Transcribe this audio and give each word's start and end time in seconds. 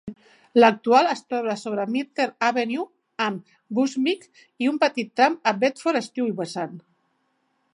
L'actual 0.59 1.09
es 1.09 1.19
troba 1.33 1.53
sobre 1.63 1.83
de 1.89 1.93
Myrtle 1.95 2.25
Avenue 2.47 2.85
amb 3.25 3.53
Bushwick 3.79 4.41
i 4.65 4.71
un 4.73 4.81
petit 4.85 5.13
tram 5.21 5.37
a 5.53 5.57
Bedford-Stuyvesant. 5.65 6.75